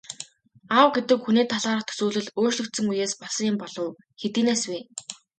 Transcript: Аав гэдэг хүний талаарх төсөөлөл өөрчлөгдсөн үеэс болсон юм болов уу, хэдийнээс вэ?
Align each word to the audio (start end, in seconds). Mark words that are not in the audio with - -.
Аав 0.75 0.89
гэдэг 0.95 1.19
хүний 1.23 1.45
талаарх 1.51 1.85
төсөөлөл 1.87 2.27
өөрчлөгдсөн 2.41 2.85
үеэс 2.91 3.13
болсон 3.21 3.45
юм 3.51 3.57
болов 3.61 3.83
уу, 3.85 3.97
хэдийнээс 4.21 4.63
вэ? 4.69 4.79